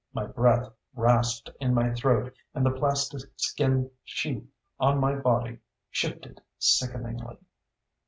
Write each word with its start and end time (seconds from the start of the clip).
My 0.15 0.25
breath 0.25 0.67
rasped 0.95 1.51
in 1.59 1.75
my 1.75 1.93
throat 1.93 2.33
and 2.55 2.65
the 2.65 2.71
plastiskin 2.71 3.91
sheath 4.03 4.49
on 4.79 4.97
my 4.97 5.13
body 5.13 5.59
shifted 5.91 6.41
sickeningly. 6.57 7.37